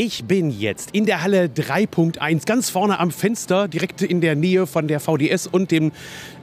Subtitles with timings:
[0.00, 4.68] Ich bin jetzt in der Halle 3.1, ganz vorne am Fenster, direkt in der Nähe
[4.68, 5.90] von der VDS und dem,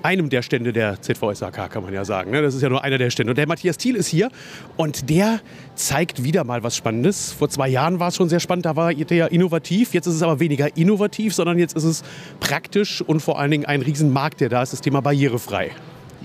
[0.03, 2.31] einem der Stände der ZVSAK, kann man ja sagen.
[2.31, 2.41] ne?
[2.41, 3.31] Das ist ja nur einer der Stände.
[3.31, 4.29] Und der Matthias Thiel ist hier
[4.75, 5.39] und der
[5.73, 7.31] zeigt wieder mal was Spannendes.
[7.31, 9.93] Vor zwei Jahren war es schon sehr spannend, da war der innovativ.
[9.93, 12.03] Jetzt ist es aber weniger innovativ, sondern jetzt ist es
[12.41, 15.71] praktisch und vor allen Dingen ein Riesenmarkt, der da ist, das Thema barrierefrei.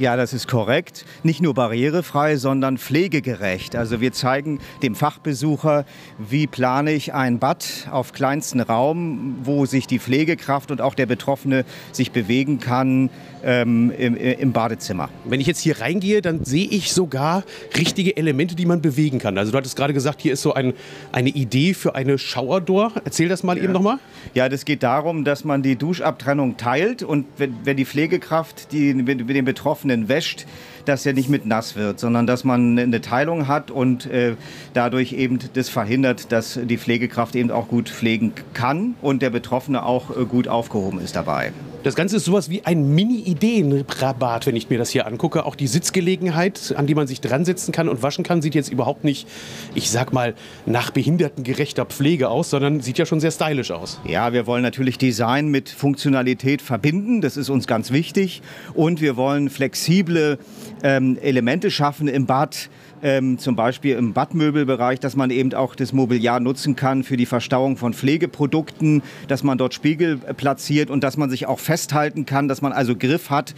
[0.01, 1.05] Ja, das ist korrekt.
[1.25, 3.77] Nicht nur barrierefrei, sondern pflegegerecht.
[3.77, 5.85] Also wir zeigen dem Fachbesucher,
[6.17, 11.05] wie plane ich ein Bad auf kleinsten Raum, wo sich die Pflegekraft und auch der
[11.05, 13.11] Betroffene sich bewegen kann
[13.45, 15.11] ähm, im, im Badezimmer.
[15.27, 17.45] Wenn ich jetzt hier reingehe, dann sehe ich sogar
[17.77, 19.37] richtige Elemente, die man bewegen kann.
[19.37, 20.73] Also du hattest gerade gesagt, hier ist so ein,
[21.13, 22.93] eine Idee für eine Shower-Door.
[23.05, 23.99] Erzähl das mal eben nochmal.
[24.33, 28.95] Ja, das geht darum, dass man die Duschabtrennung teilt und wenn, wenn die Pflegekraft die,
[28.95, 30.47] mit, mit den Betroffenen wäscht,
[30.85, 34.35] dass er nicht mit nass wird, sondern dass man eine Teilung hat und äh,
[34.75, 39.85] dadurch eben das verhindert, dass die Pflegekraft eben auch gut pflegen kann und der Betroffene
[39.85, 41.53] auch äh, gut aufgehoben ist dabei.
[41.83, 45.47] Das Ganze ist sowas wie ein Mini-Ideen-Rabatt, wenn ich mir das hier angucke.
[45.47, 48.71] Auch die Sitzgelegenheit, an die man sich dran setzen kann und waschen kann, sieht jetzt
[48.71, 49.27] überhaupt nicht,
[49.75, 50.35] ich sag mal,
[50.67, 53.99] nach behindertengerechter Pflege aus, sondern sieht ja schon sehr stylisch aus.
[54.05, 58.43] Ja, wir wollen natürlich Design mit Funktionalität verbinden, das ist uns ganz wichtig.
[58.75, 60.39] Und wir wollen flexible
[60.83, 62.69] ähm, Elemente schaffen im Bad,
[63.03, 67.27] ähm, zum Beispiel im Badmöbelbereich, dass man eben auch das Mobiliar nutzen kann für die
[67.27, 72.49] Verstauung von Pflegeprodukten, dass man dort Spiegel platziert und dass man sich auch festhalten kann,
[72.49, 73.55] dass man also Griff hat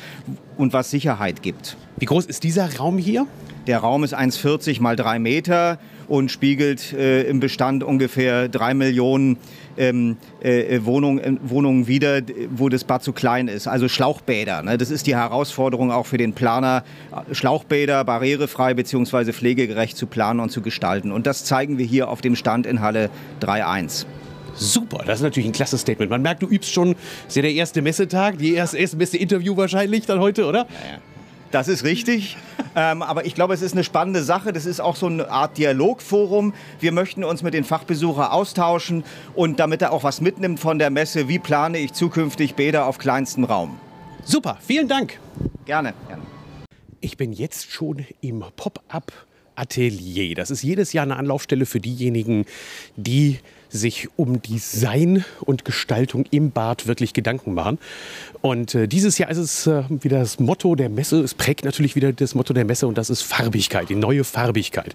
[0.56, 1.76] und was Sicherheit gibt.
[1.98, 3.26] Wie groß ist dieser Raum hier?
[3.66, 5.78] Der Raum ist 1,40 mal 3 Meter
[6.08, 9.36] und spiegelt äh, im Bestand ungefähr 3 Millionen
[9.78, 13.68] ähm, äh, Wohnungen, Wohnungen wider, wo das Bad zu klein ist.
[13.68, 14.62] Also Schlauchbäder.
[14.62, 14.78] Ne?
[14.78, 16.82] Das ist die Herausforderung auch für den Planer,
[17.30, 19.32] Schlauchbäder barrierefrei bzw.
[19.32, 21.12] pflegegerecht zu planen und zu gestalten.
[21.12, 24.06] Und das zeigen wir hier auf dem Stand in Halle 3.1.
[24.54, 26.10] Super, das ist natürlich ein klasse Statement.
[26.10, 26.94] Man merkt, du übst schon,
[27.26, 30.66] ist ja der erste Messetag, die erste, erste beste Interview wahrscheinlich dann heute, oder?
[31.50, 32.36] Das ist richtig.
[32.76, 34.52] ähm, aber ich glaube, es ist eine spannende Sache.
[34.52, 36.54] Das ist auch so eine Art Dialogforum.
[36.80, 39.04] Wir möchten uns mit den Fachbesuchern austauschen
[39.34, 42.98] und damit er auch was mitnimmt von der Messe, wie plane ich zukünftig Bäder auf
[42.98, 43.78] kleinstem Raum.
[44.24, 45.18] Super, vielen Dank.
[45.66, 45.94] Gerne.
[46.08, 46.22] gerne.
[47.00, 49.12] Ich bin jetzt schon im Pop-up
[49.54, 50.34] Atelier.
[50.34, 52.46] Das ist jedes Jahr eine Anlaufstelle für diejenigen,
[52.96, 53.40] die
[53.72, 57.78] sich um Design und Gestaltung im Bad wirklich Gedanken machen.
[58.42, 61.20] Und äh, dieses Jahr ist es äh, wieder das Motto der Messe.
[61.20, 64.94] Es prägt natürlich wieder das Motto der Messe und das ist Farbigkeit, die neue Farbigkeit.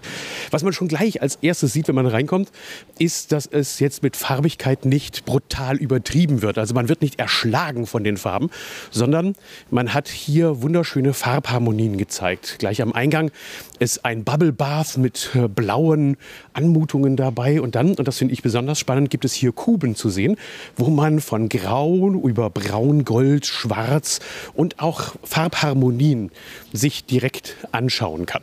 [0.50, 2.50] Was man schon gleich als erstes sieht, wenn man reinkommt,
[2.98, 6.58] ist, dass es jetzt mit Farbigkeit nicht brutal übertrieben wird.
[6.58, 8.50] Also man wird nicht erschlagen von den Farben,
[8.90, 9.34] sondern
[9.70, 12.56] man hat hier wunderschöne Farbharmonien gezeigt.
[12.58, 13.30] Gleich am Eingang
[13.78, 16.16] ist ein Bubble Bath mit äh, blauen
[16.52, 20.10] Anmutungen dabei und dann, und das finde ich besonders spannend, gibt es hier Kuben zu
[20.10, 20.36] sehen,
[20.76, 24.20] wo man von Grau über Braun, Gold, Schwarz
[24.52, 26.30] und auch Farbharmonien
[26.74, 28.42] sich direkt anschauen kann.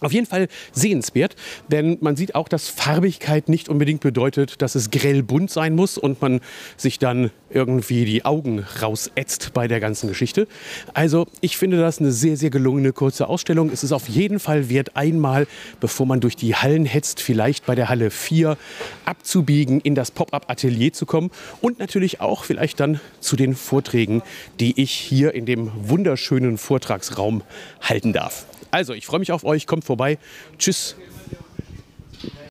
[0.00, 1.36] Auf jeden Fall sehenswert,
[1.68, 5.98] denn man sieht auch, dass Farbigkeit nicht unbedingt bedeutet, dass es grell bunt sein muss
[5.98, 6.40] und man
[6.78, 10.48] sich dann irgendwie die Augen rausätzt bei der ganzen Geschichte.
[10.94, 13.70] Also ich finde das eine sehr, sehr gelungene kurze Ausstellung.
[13.70, 15.46] Es ist auf jeden Fall wert, einmal,
[15.80, 18.56] bevor man durch die Hallen hetzt, vielleicht bei der Halle 4
[19.04, 24.22] abzubiegen, in das Pop-up-Atelier zu kommen und natürlich auch vielleicht dann zu den Vorträgen,
[24.60, 27.42] die ich hier in dem wunderschönen Vortragsraum
[27.82, 28.46] halten darf.
[28.70, 29.66] Also, ich freue mich auf euch.
[29.66, 30.18] Kommt vorbei.
[30.58, 30.96] Tschüss.